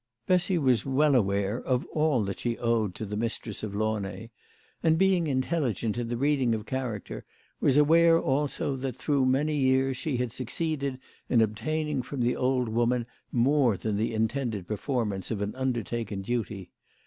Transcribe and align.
Bessy 0.25 0.57
was 0.57 0.83
well 0.83 1.13
aware 1.13 1.61
of 1.61 1.85
all 1.93 2.23
that 2.23 2.39
she 2.39 2.57
owed 2.57 2.95
to 2.95 3.05
the 3.05 3.15
mistress 3.15 3.61
of 3.61 3.75
Launay; 3.75 4.31
and, 4.81 4.97
being 4.97 5.27
intelligent 5.27 5.95
in 5.95 6.07
the 6.07 6.17
reading 6.17 6.55
of 6.55 6.65
character, 6.65 7.23
was 7.59 7.77
aware 7.77 8.19
also 8.19 8.75
that 8.77 8.95
through 8.95 9.27
many 9.27 9.55
years 9.55 9.95
she 9.97 10.17
had 10.17 10.31
succeeded 10.31 10.97
in 11.29 11.39
obtain 11.39 11.87
ing 11.87 12.01
from 12.01 12.21
the 12.21 12.35
old 12.35 12.67
woman 12.67 13.05
more 13.31 13.77
than 13.77 13.95
the 13.95 14.11
intended 14.11 14.67
per 14.67 14.75
formance 14.75 15.29
of 15.29 15.39
an 15.39 15.53
undertaken 15.53 16.23
duty. 16.23 16.71